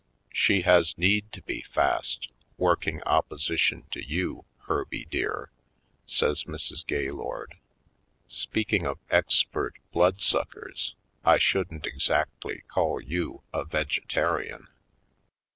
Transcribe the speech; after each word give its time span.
"She 0.33 0.63
has 0.63 0.97
need 0.97 1.31
to 1.33 1.43
be 1.43 1.61
fast, 1.61 2.29
working 2.57 3.01
opposi 3.01 3.55
tion 3.59 3.83
to 3.91 4.03
you, 4.03 4.45
Herby, 4.61 5.05
dear," 5.05 5.51
says 6.07 6.45
Mrs. 6.45 6.83
Gay 6.83 7.11
lord. 7.11 7.59
"Speaking 8.27 8.87
of 8.87 8.97
expert 9.11 9.75
blood 9.91 10.19
suckers, 10.19 10.95
I 11.23 11.37
shouldn't 11.37 11.85
exactly 11.85 12.63
call 12.67 12.99
you 12.99 13.43
a 13.53 13.63
vegetarian." 13.63 14.69